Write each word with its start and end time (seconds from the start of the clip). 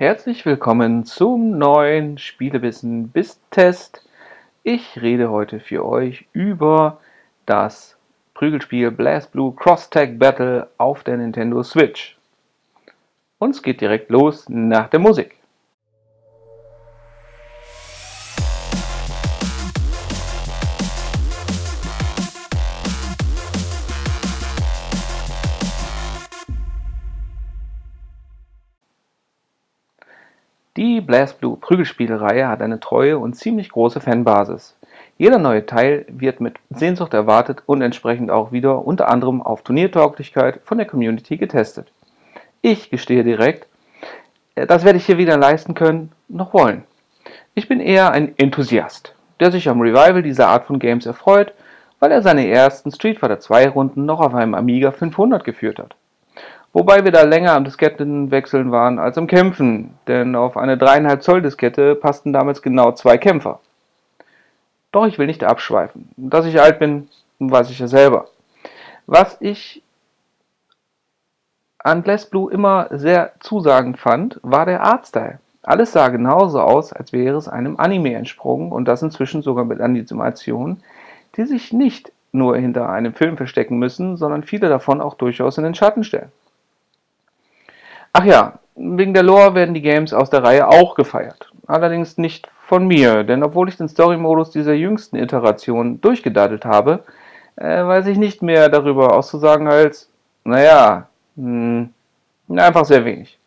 Herzlich 0.00 0.46
willkommen 0.46 1.04
zum 1.04 1.58
neuen 1.58 2.18
Spielewissen 2.18 3.08
bis 3.08 3.40
Test. 3.50 4.08
Ich 4.62 5.02
rede 5.02 5.28
heute 5.28 5.58
für 5.58 5.84
euch 5.84 6.28
über 6.32 7.00
das 7.46 7.96
Prügelspiel 8.32 8.92
BlazBlue 8.92 9.56
Cross 9.56 9.90
Tag 9.90 10.16
Battle 10.20 10.68
auf 10.78 11.02
der 11.02 11.16
Nintendo 11.16 11.64
Switch. 11.64 12.16
Und 13.38 13.56
es 13.56 13.62
geht 13.64 13.80
direkt 13.80 14.08
los 14.08 14.48
nach 14.48 14.88
der 14.88 15.00
Musik. 15.00 15.37
Die 30.76 31.00
BlazBlue 31.00 31.56
Prügelspielreihe 31.56 32.46
hat 32.46 32.62
eine 32.62 32.78
treue 32.78 33.18
und 33.18 33.34
ziemlich 33.34 33.70
große 33.70 34.00
Fanbasis. 34.00 34.76
Jeder 35.16 35.38
neue 35.38 35.66
Teil 35.66 36.06
wird 36.08 36.40
mit 36.40 36.56
Sehnsucht 36.70 37.14
erwartet 37.14 37.62
und 37.66 37.82
entsprechend 37.82 38.30
auch 38.30 38.52
wieder 38.52 38.86
unter 38.86 39.08
anderem 39.08 39.42
auf 39.42 39.62
Turniertauglichkeit 39.62 40.60
von 40.62 40.78
der 40.78 40.86
Community 40.86 41.36
getestet. 41.36 41.90
Ich 42.62 42.90
gestehe 42.90 43.24
direkt, 43.24 43.66
äh, 44.54 44.66
das 44.66 44.84
werde 44.84 44.98
ich 44.98 45.06
hier 45.06 45.18
weder 45.18 45.36
leisten 45.36 45.74
können 45.74 46.12
noch 46.28 46.54
wollen. 46.54 46.84
Ich 47.54 47.66
bin 47.66 47.80
eher 47.80 48.12
ein 48.12 48.34
Enthusiast, 48.38 49.14
der 49.40 49.50
sich 49.50 49.68
am 49.68 49.80
Revival 49.80 50.22
dieser 50.22 50.48
Art 50.48 50.66
von 50.66 50.78
Games 50.78 51.06
erfreut, 51.06 51.52
weil 51.98 52.12
er 52.12 52.22
seine 52.22 52.48
ersten 52.48 52.92
Street 52.92 53.18
Fighter 53.18 53.40
2 53.40 53.70
Runden 53.70 54.04
noch 54.04 54.20
auf 54.20 54.34
einem 54.34 54.54
Amiga 54.54 54.92
500 54.92 55.42
geführt 55.42 55.80
hat. 55.80 55.96
Wobei 56.72 57.04
wir 57.04 57.12
da 57.12 57.22
länger 57.22 57.52
am 57.54 57.64
Diskettenwechseln 57.64 58.70
waren 58.70 58.98
als 58.98 59.16
am 59.16 59.26
Kämpfen, 59.26 59.94
denn 60.06 60.36
auf 60.36 60.56
eine 60.56 60.76
3,5 60.76 61.20
Zoll 61.20 61.42
Diskette 61.42 61.94
passten 61.94 62.32
damals 62.32 62.62
genau 62.62 62.92
zwei 62.92 63.16
Kämpfer. 63.16 63.60
Doch 64.92 65.06
ich 65.06 65.18
will 65.18 65.26
nicht 65.26 65.44
abschweifen. 65.44 66.10
Dass 66.16 66.46
ich 66.46 66.60
alt 66.60 66.78
bin, 66.78 67.08
weiß 67.38 67.70
ich 67.70 67.78
ja 67.78 67.88
selber. 67.88 68.28
Was 69.06 69.38
ich 69.40 69.82
an 71.78 72.02
BlazBlue 72.02 72.52
immer 72.52 72.88
sehr 72.90 73.32
zusagend 73.40 73.98
fand, 73.98 74.38
war 74.42 74.66
der 74.66 74.82
Artstyle. 74.82 75.38
Alles 75.62 75.92
sah 75.92 76.08
genauso 76.08 76.60
aus, 76.60 76.92
als 76.92 77.12
wäre 77.12 77.36
es 77.36 77.48
einem 77.48 77.78
Anime 77.78 78.14
entsprungen 78.14 78.72
und 78.72 78.86
das 78.86 79.02
inzwischen 79.02 79.42
sogar 79.42 79.64
mit 79.64 79.80
Animationen, 79.80 80.82
die 81.36 81.44
sich 81.44 81.72
nicht 81.72 82.12
nur 82.32 82.56
hinter 82.56 82.88
einem 82.88 83.14
Film 83.14 83.36
verstecken 83.36 83.78
müssen, 83.78 84.16
sondern 84.16 84.44
viele 84.44 84.68
davon 84.68 85.00
auch 85.00 85.14
durchaus 85.14 85.58
in 85.58 85.64
den 85.64 85.74
Schatten 85.74 86.04
stellen. 86.04 86.32
Ach 88.20 88.24
ja, 88.24 88.54
wegen 88.74 89.14
der 89.14 89.22
Lore 89.22 89.54
werden 89.54 89.74
die 89.74 89.80
Games 89.80 90.12
aus 90.12 90.28
der 90.28 90.42
Reihe 90.42 90.66
auch 90.66 90.96
gefeiert. 90.96 91.52
Allerdings 91.68 92.18
nicht 92.18 92.48
von 92.62 92.88
mir, 92.88 93.22
denn 93.22 93.44
obwohl 93.44 93.68
ich 93.68 93.76
den 93.76 93.86
Story-Modus 93.86 94.50
dieser 94.50 94.72
jüngsten 94.72 95.14
Iteration 95.14 96.00
durchgedaddelt 96.00 96.64
habe, 96.64 97.04
äh, 97.54 97.84
weiß 97.84 98.08
ich 98.08 98.18
nicht 98.18 98.42
mehr 98.42 98.70
darüber 98.70 99.14
auszusagen 99.14 99.68
als, 99.68 100.10
naja, 100.42 101.06
mh, 101.36 101.90
hm, 102.48 102.58
einfach 102.58 102.86
sehr 102.86 103.04
wenig. 103.04 103.38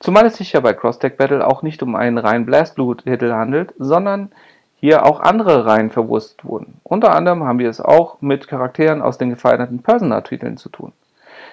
Zumal 0.00 0.26
es 0.26 0.36
sich 0.36 0.52
ja 0.52 0.60
bei 0.60 0.74
Cross-Tag 0.74 1.16
Battle 1.16 1.46
auch 1.46 1.62
nicht 1.62 1.82
um 1.82 1.96
einen 1.96 2.18
rein 2.18 2.44
Blastblut-Titel 2.44 3.32
handelt, 3.32 3.72
sondern 3.78 4.32
hier 4.76 5.06
auch 5.06 5.20
andere 5.20 5.64
Reihen 5.64 5.88
verwurstet 5.88 6.44
wurden. 6.44 6.78
Unter 6.82 7.14
anderem 7.14 7.44
haben 7.44 7.58
wir 7.58 7.70
es 7.70 7.80
auch 7.80 8.20
mit 8.20 8.48
Charakteren 8.48 9.00
aus 9.00 9.16
den 9.16 9.30
gefeierten 9.30 9.80
Persona-Titeln 9.80 10.58
zu 10.58 10.68
tun. 10.68 10.92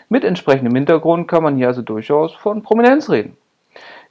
Mit 0.10 0.24
entsprechendem 0.24 0.74
Hintergrund 0.74 1.28
kann 1.28 1.44
man 1.44 1.58
hier 1.58 1.68
also 1.68 1.82
durchaus 1.82 2.34
von 2.34 2.64
Prominenz 2.64 3.10
reden. 3.10 3.36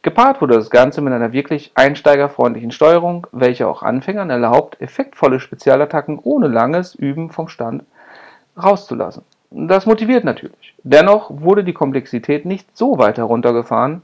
Gepaart 0.02 0.41
wurde 0.41 0.55
das 0.55 0.70
Ganze 0.70 1.00
mit 1.00 1.12
einer 1.12 1.33
wirklich 1.33 1.72
einsteigerfreundlichen 1.75 2.70
Steuerung, 2.70 3.27
welche 3.33 3.66
auch 3.66 3.83
Anfängern 3.83 4.30
erlaubt, 4.30 4.80
effektvolle 4.80 5.41
Spezialattacken 5.41 6.20
ohne 6.22 6.48
langes 6.48 6.94
Üben 6.94 7.30
vom 7.30 7.48
Stand 7.48 7.83
rauszulassen. 8.62 9.23
Das 9.51 9.86
motiviert 9.86 10.24
natürlich. 10.24 10.74
Dennoch 10.83 11.30
wurde 11.30 11.64
die 11.64 11.73
Komplexität 11.73 12.45
nicht 12.45 12.77
so 12.77 12.98
weit 12.98 13.17
heruntergefahren, 13.17 14.02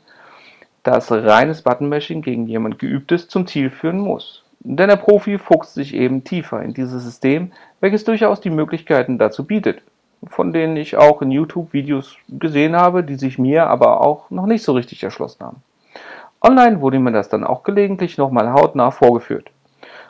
dass 0.83 1.13
reines 1.13 1.63
Buttonmashing 1.63 2.23
gegen 2.23 2.47
jemand 2.47 2.79
Geübtes 2.79 3.29
zum 3.29 3.47
Ziel 3.47 3.71
führen 3.71 3.99
muss. 3.99 4.43
Denn 4.61 4.89
der 4.89 4.97
Profi 4.97 5.39
fuchst 5.39 5.75
sich 5.75 5.95
eben 5.95 6.25
tiefer 6.25 6.63
in 6.63 6.73
dieses 6.73 7.03
System, 7.03 7.53
welches 7.81 8.05
durchaus 8.05 8.41
die 8.41 8.51
Möglichkeiten 8.51 9.19
dazu 9.19 9.45
bietet, 9.45 9.83
von 10.29 10.53
denen 10.53 10.77
ich 10.77 10.97
auch 10.97 11.23
in 11.23 11.31
YouTube-Videos 11.31 12.17
gesehen 12.29 12.77
habe, 12.77 13.05
die 13.05 13.17
sich 13.17 13.39
mir 13.39 13.67
aber 13.67 14.01
auch 14.01 14.31
noch 14.31 14.47
nicht 14.47 14.63
so 14.63 14.73
richtig 14.73 15.03
erschlossen 15.03 15.45
haben. 15.45 15.63
Online 16.41 16.81
wurde 16.81 16.99
mir 16.99 17.13
das 17.13 17.29
dann 17.29 17.45
auch 17.45 17.63
gelegentlich 17.63 18.19
nochmal 18.19 18.53
hautnah 18.53 18.91
vorgeführt. 18.91 19.51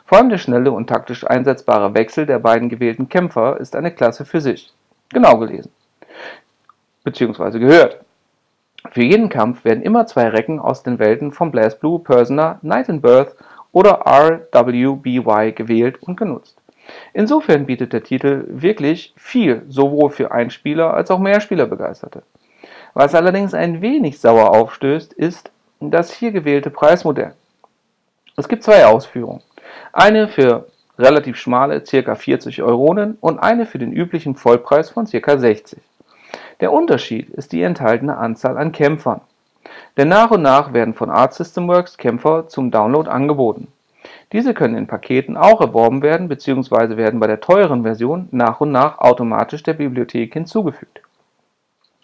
Vor 0.05 0.17
allem 0.17 0.29
der 0.29 0.37
schnelle 0.37 0.71
und 0.71 0.87
taktisch 0.87 1.25
einsetzbare 1.25 1.93
Wechsel 1.93 2.25
der 2.25 2.39
beiden 2.39 2.69
gewählten 2.69 3.09
Kämpfer 3.09 3.59
ist 3.59 3.75
eine 3.75 3.91
Klasse 3.91 4.25
für 4.25 4.41
sich. 4.41 4.73
Genau 5.09 5.37
gelesen. 5.37 5.71
Beziehungsweise 7.03 7.59
gehört. 7.59 7.99
Für 8.91 9.03
jeden 9.03 9.29
Kampf 9.29 9.63
werden 9.63 9.83
immer 9.83 10.05
zwei 10.07 10.27
Recken 10.27 10.59
aus 10.59 10.83
den 10.83 10.99
Welten 10.99 11.31
von 11.31 11.51
BlazBlue, 11.51 11.99
Persona, 11.99 12.59
Night 12.61 12.89
in 12.89 13.01
Birth 13.01 13.35
oder 13.71 14.05
RWBY 14.05 15.53
gewählt 15.53 16.01
und 16.01 16.17
genutzt. 16.17 16.57
Insofern 17.13 17.65
bietet 17.65 17.93
der 17.93 18.03
Titel 18.03 18.45
wirklich 18.47 19.13
viel, 19.15 19.63
sowohl 19.67 20.09
für 20.09 20.31
Einspieler 20.31 20.93
als 20.93 21.11
auch 21.11 21.19
Mehrspielerbegeisterte. 21.19 22.23
Was 22.93 23.15
allerdings 23.15 23.53
ein 23.53 23.81
wenig 23.81 24.19
sauer 24.19 24.51
aufstößt, 24.51 25.13
ist 25.13 25.51
das 25.79 26.13
hier 26.13 26.31
gewählte 26.31 26.69
Preismodell. 26.69 27.33
Es 28.35 28.47
gibt 28.47 28.63
zwei 28.63 28.85
Ausführungen. 28.85 29.41
Eine 29.91 30.27
für 30.27 30.67
relativ 30.97 31.37
schmale 31.37 31.81
ca. 31.81 32.15
40 32.15 32.61
Euronen 32.61 33.17
und 33.19 33.39
eine 33.39 33.65
für 33.65 33.79
den 33.79 33.91
üblichen 33.91 34.35
Vollpreis 34.35 34.89
von 34.89 35.05
ca. 35.05 35.37
60. 35.37 35.79
Der 36.61 36.71
Unterschied 36.71 37.29
ist 37.29 37.51
die 37.51 37.63
enthaltene 37.63 38.17
Anzahl 38.17 38.57
an 38.57 38.71
Kämpfern. 38.71 39.21
Denn 39.97 40.09
nach 40.09 40.31
und 40.31 40.41
nach 40.41 40.73
werden 40.73 40.93
von 40.93 41.09
Art 41.09 41.33
System 41.33 41.67
Works 41.67 41.97
Kämpfer 41.97 42.47
zum 42.47 42.71
Download 42.71 43.09
angeboten. 43.09 43.67
Diese 44.33 44.55
können 44.55 44.75
in 44.75 44.87
Paketen 44.87 45.37
auch 45.37 45.61
erworben 45.61 46.01
werden 46.01 46.27
bzw. 46.27 46.97
werden 46.97 47.19
bei 47.19 47.27
der 47.27 47.39
teuren 47.39 47.83
Version 47.83 48.27
nach 48.31 48.61
und 48.61 48.71
nach 48.71 48.97
automatisch 48.97 49.61
der 49.61 49.73
Bibliothek 49.73 50.33
hinzugefügt. 50.33 51.01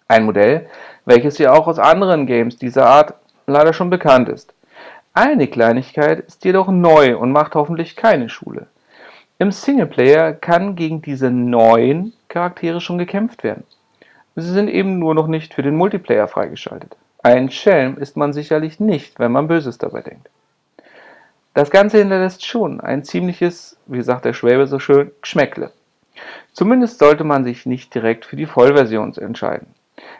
Ein 0.08 0.26
Modell, 0.26 0.68
welches 1.06 1.40
ja 1.40 1.54
auch 1.54 1.68
aus 1.68 1.80
anderen 1.80 2.28
Games 2.28 2.58
dieser 2.58 2.86
Art 2.86 3.16
leider 3.48 3.74
schon 3.74 3.90
bekannt 3.90 4.30
ist. 4.30 4.54
Eine 5.14 5.48
Kleinigkeit 5.48 6.20
ist 6.20 6.46
jedoch 6.46 6.68
neu 6.68 7.18
und 7.18 7.32
macht 7.32 7.56
hoffentlich 7.56 7.96
keine 7.96 8.30
Schule. 8.30 8.68
Im 9.40 9.52
Singleplayer 9.52 10.34
kann 10.34 10.76
gegen 10.76 11.02
diese 11.02 11.32
neuen 11.32 12.14
Charaktere 12.28 12.80
schon 12.80 13.00
gekämpft 13.00 13.44
werden. 13.44 13.64
Sie 14.36 14.52
sind 14.52 14.68
eben 14.68 15.00
nur 15.00 15.16
noch 15.16 15.28
nicht 15.28 15.56
für 15.56 15.64
den 15.64 15.76
Multiplayer 15.76 16.28
freigeschaltet. 16.28 16.96
Ein 17.24 17.50
Schelm 17.50 17.98
ist 17.98 18.18
man 18.18 18.34
sicherlich 18.34 18.80
nicht, 18.80 19.20
wenn 19.20 19.32
man 19.32 19.48
Böses 19.48 19.80
dabei 19.80 20.02
denkt. 20.02 20.30
Das 21.60 21.72
Ganze 21.72 21.98
hinterlässt 21.98 22.46
schon 22.46 22.80
ein 22.80 23.04
ziemliches, 23.04 23.76
wie 23.86 24.02
sagt 24.02 24.24
der 24.24 24.32
Schwäbe 24.32 24.66
so 24.66 24.80
schön, 24.80 25.12
Geschmäckle. 25.22 25.74
Zumindest 26.54 27.00
sollte 27.00 27.26
man 27.26 27.44
sich 27.44 27.66
nicht 27.66 27.94
direkt 27.94 28.24
für 28.24 28.38
die 28.38 28.46
Vollversion 28.46 29.14
entscheiden. 29.18 29.68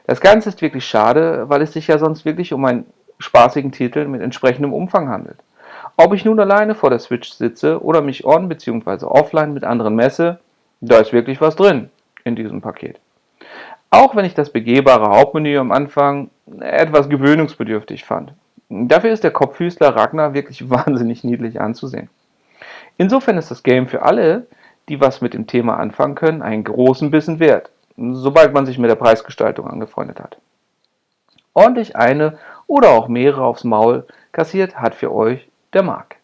Das 0.06 0.20
Ganze 0.20 0.50
ist 0.50 0.62
wirklich 0.62 0.86
schade, 0.86 1.48
weil 1.48 1.62
es 1.62 1.72
sich 1.72 1.88
ja 1.88 1.98
sonst 1.98 2.26
wirklich 2.26 2.52
um 2.52 2.66
einen 2.66 2.88
spaßigen 3.20 3.72
Titel 3.72 4.04
mit 4.04 4.22
entsprechendem 4.22 4.74
Umfang 4.74 5.08
handelt. 5.08 5.38
Ob 5.96 6.14
ich 6.14 6.26
nun 6.26 6.42
alleine 6.42 6.76
vor 6.76 6.90
der 6.90 7.00
Switch 7.00 7.30
sitze 7.32 7.82
oder 7.82 8.02
mich 8.02 8.26
on 8.26 8.50
bzw. 8.50 9.06
offline 9.06 9.54
mit 9.54 9.64
anderen 9.64 9.96
messe, 9.96 10.42
da 10.82 10.98
ist 10.98 11.14
wirklich 11.14 11.40
was 11.40 11.56
drin 11.56 11.90
in 12.26 12.36
diesem 12.36 12.60
Paket. 12.60 13.00
Auch 13.92 14.14
wenn 14.14 14.26
ich 14.26 14.34
das 14.34 14.50
begehbare 14.50 15.10
Hauptmenü 15.10 15.58
am 15.58 15.72
Anfang 15.72 16.32
etwas 16.60 17.08
gewöhnungsbedürftig 17.08 18.04
fand. 18.04 18.34
Dafür 18.70 19.12
ist 19.12 19.24
der 19.24 19.32
Kopfhüßler 19.32 19.96
Ragnar 19.96 20.34
wirklich 20.34 20.70
wahnsinnig 20.70 21.24
niedlich 21.24 21.60
anzusehen. 21.60 22.10
Insofern 22.98 23.38
ist 23.38 23.52
das 23.52 23.64
Game 23.64 23.88
für 23.88 24.04
alle, 24.04 24.48
die 24.90 25.00
was 25.00 25.22
mit 25.22 25.34
dem 25.34 25.48
Thema 25.48 25.78
anfangen 25.78 26.16
können, 26.16 26.42
einen 26.42 26.64
großen 26.64 27.12
Bissen 27.12 27.40
wert, 27.40 27.72
sobald 27.98 28.54
man 28.54 28.66
sich 28.66 28.78
mit 28.78 28.90
der 28.90 28.96
Preisgestaltung 28.96 29.68
angefreundet 29.68 30.20
hat. 30.20 30.38
Ordentlich 31.54 31.96
eine 31.96 32.38
oder 32.68 32.90
auch 32.90 33.08
mehrere 33.08 33.44
aufs 33.44 33.64
Maul 33.64 34.06
kassiert 34.32 34.80
hat 34.80 34.96
für 34.96 35.14
euch 35.14 35.48
der 35.74 35.84
Mark. 35.84 36.19